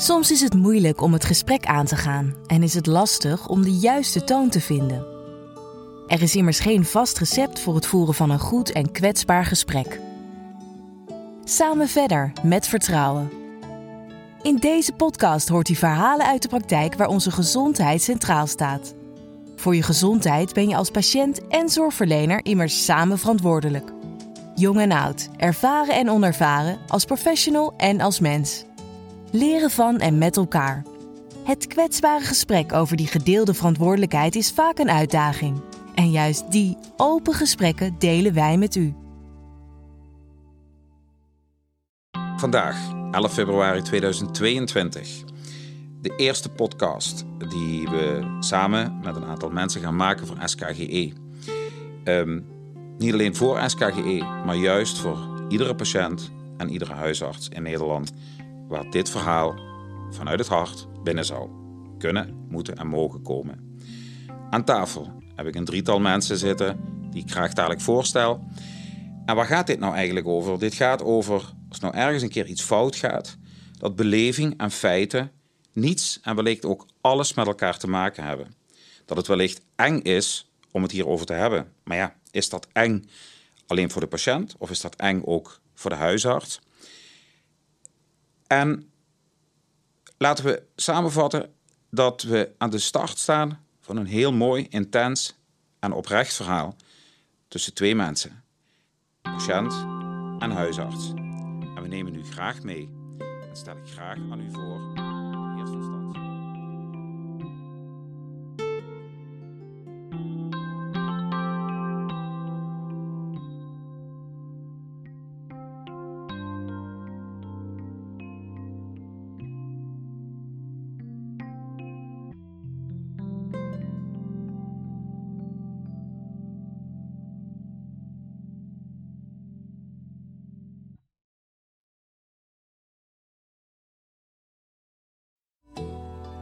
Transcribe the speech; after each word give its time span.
Soms 0.00 0.30
is 0.30 0.40
het 0.40 0.54
moeilijk 0.54 1.00
om 1.00 1.12
het 1.12 1.24
gesprek 1.24 1.66
aan 1.66 1.86
te 1.86 1.96
gaan 1.96 2.34
en 2.46 2.62
is 2.62 2.74
het 2.74 2.86
lastig 2.86 3.48
om 3.48 3.62
de 3.62 3.72
juiste 3.72 4.24
toon 4.24 4.48
te 4.48 4.60
vinden. 4.60 5.06
Er 6.06 6.22
is 6.22 6.36
immers 6.36 6.60
geen 6.60 6.84
vast 6.84 7.18
recept 7.18 7.60
voor 7.60 7.74
het 7.74 7.86
voeren 7.86 8.14
van 8.14 8.30
een 8.30 8.38
goed 8.38 8.72
en 8.72 8.92
kwetsbaar 8.92 9.44
gesprek. 9.44 10.00
Samen 11.44 11.88
verder 11.88 12.32
met 12.42 12.66
vertrouwen. 12.66 13.30
In 14.42 14.56
deze 14.56 14.92
podcast 14.92 15.48
hoort 15.48 15.68
u 15.68 15.74
verhalen 15.74 16.26
uit 16.26 16.42
de 16.42 16.48
praktijk 16.48 16.94
waar 16.94 17.08
onze 17.08 17.30
gezondheid 17.30 18.02
centraal 18.02 18.46
staat. 18.46 18.94
Voor 19.56 19.74
je 19.74 19.82
gezondheid 19.82 20.52
ben 20.52 20.68
je 20.68 20.76
als 20.76 20.90
patiënt 20.90 21.48
en 21.48 21.68
zorgverlener 21.68 22.44
immers 22.44 22.84
samen 22.84 23.18
verantwoordelijk. 23.18 23.92
Jong 24.54 24.80
en 24.80 24.92
oud, 24.92 25.28
ervaren 25.36 25.94
en 25.94 26.10
onervaren, 26.10 26.78
als 26.88 27.04
professional 27.04 27.74
en 27.76 28.00
als 28.00 28.20
mens. 28.20 28.68
Leren 29.32 29.70
van 29.70 29.98
en 29.98 30.18
met 30.18 30.36
elkaar. 30.36 30.84
Het 31.44 31.66
kwetsbare 31.66 32.24
gesprek 32.24 32.72
over 32.72 32.96
die 32.96 33.06
gedeelde 33.06 33.54
verantwoordelijkheid 33.54 34.34
is 34.34 34.52
vaak 34.52 34.78
een 34.78 34.90
uitdaging. 34.90 35.60
En 35.94 36.10
juist 36.10 36.52
die 36.52 36.76
open 36.96 37.34
gesprekken 37.34 37.94
delen 37.98 38.34
wij 38.34 38.56
met 38.56 38.74
u. 38.74 38.94
Vandaag, 42.36 42.92
11 43.12 43.32
februari 43.32 43.82
2022. 43.82 45.22
De 46.02 46.14
eerste 46.16 46.48
podcast 46.48 47.24
die 47.48 47.88
we 47.88 48.36
samen 48.40 49.00
met 49.02 49.16
een 49.16 49.24
aantal 49.24 49.50
mensen 49.50 49.80
gaan 49.80 49.96
maken 49.96 50.26
voor 50.26 50.36
SKGE. 50.44 51.12
Ehm, 52.04 52.40
niet 52.98 53.12
alleen 53.12 53.36
voor 53.36 53.60
SKGE, 53.66 54.24
maar 54.46 54.56
juist 54.56 54.98
voor 54.98 55.18
iedere 55.48 55.74
patiënt 55.74 56.30
en 56.56 56.68
iedere 56.68 56.92
huisarts 56.92 57.48
in 57.48 57.62
Nederland 57.62 58.12
waar 58.70 58.90
dit 58.90 59.10
verhaal 59.10 59.54
vanuit 60.10 60.38
het 60.38 60.48
hart 60.48 60.86
binnen 61.02 61.24
zou 61.24 61.50
kunnen, 61.98 62.46
moeten 62.48 62.76
en 62.76 62.86
mogen 62.86 63.22
komen. 63.22 63.78
Aan 64.50 64.64
tafel 64.64 65.12
heb 65.34 65.46
ik 65.46 65.54
een 65.54 65.64
drietal 65.64 66.00
mensen 66.00 66.36
zitten 66.36 66.80
die 67.10 67.22
ik 67.22 67.30
graag 67.30 67.52
dadelijk 67.52 67.80
voorstel. 67.80 68.44
En 69.24 69.34
waar 69.34 69.46
gaat 69.46 69.66
dit 69.66 69.78
nou 69.78 69.94
eigenlijk 69.94 70.26
over? 70.26 70.58
Dit 70.58 70.74
gaat 70.74 71.02
over 71.02 71.52
als 71.68 71.80
nou 71.80 71.94
ergens 71.94 72.22
een 72.22 72.28
keer 72.28 72.46
iets 72.46 72.62
fout 72.62 72.96
gaat, 72.96 73.36
dat 73.78 73.96
beleving 73.96 74.58
en 74.58 74.70
feiten 74.70 75.30
niets 75.72 76.20
en 76.22 76.36
wellicht 76.36 76.64
ook 76.64 76.86
alles 77.00 77.34
met 77.34 77.46
elkaar 77.46 77.78
te 77.78 77.88
maken 77.88 78.24
hebben. 78.24 78.54
Dat 79.04 79.16
het 79.16 79.26
wellicht 79.26 79.60
eng 79.76 79.98
is 79.98 80.50
om 80.70 80.82
het 80.82 80.92
hierover 80.92 81.26
te 81.26 81.32
hebben. 81.32 81.72
Maar 81.84 81.96
ja, 81.96 82.14
is 82.30 82.48
dat 82.48 82.68
eng 82.72 83.08
alleen 83.66 83.90
voor 83.90 84.00
de 84.00 84.06
patiënt 84.06 84.54
of 84.58 84.70
is 84.70 84.80
dat 84.80 84.96
eng 84.96 85.22
ook 85.24 85.60
voor 85.74 85.90
de 85.90 85.96
huisarts? 85.96 86.60
En 88.52 88.90
laten 90.16 90.44
we 90.44 90.62
samenvatten 90.76 91.52
dat 91.90 92.22
we 92.22 92.52
aan 92.58 92.70
de 92.70 92.78
start 92.78 93.18
staan 93.18 93.64
van 93.80 93.96
een 93.96 94.06
heel 94.06 94.32
mooi, 94.32 94.66
intens 94.68 95.34
en 95.78 95.92
oprecht 95.92 96.34
verhaal 96.34 96.76
tussen 97.48 97.74
twee 97.74 97.94
mensen, 97.94 98.44
patiënt 99.22 99.72
en 100.42 100.50
huisarts. 100.50 101.08
En 101.74 101.82
we 101.82 101.88
nemen 101.88 102.14
u 102.14 102.24
graag 102.24 102.62
mee 102.62 102.88
en 103.18 103.56
stel 103.56 103.76
ik 103.76 103.92
graag 103.92 104.16
aan 104.16 104.40
u 104.40 104.50
voor 104.50 105.29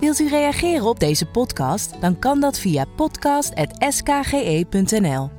Wilt 0.00 0.18
u 0.18 0.28
reageren 0.28 0.86
op 0.86 1.00
deze 1.00 1.26
podcast? 1.26 2.00
Dan 2.00 2.18
kan 2.18 2.40
dat 2.40 2.58
via 2.58 2.84
podcast.skge.nl. 2.96 5.35